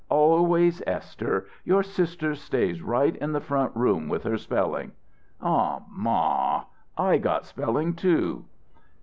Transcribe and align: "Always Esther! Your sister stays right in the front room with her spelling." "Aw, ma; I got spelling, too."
"Always 0.09 0.81
Esther! 0.87 1.45
Your 1.63 1.83
sister 1.83 2.33
stays 2.33 2.81
right 2.81 3.15
in 3.17 3.33
the 3.33 3.39
front 3.39 3.75
room 3.75 4.09
with 4.09 4.23
her 4.23 4.35
spelling." 4.39 4.93
"Aw, 5.43 5.81
ma; 5.91 6.63
I 6.97 7.19
got 7.19 7.45
spelling, 7.45 7.93
too." 7.93 8.45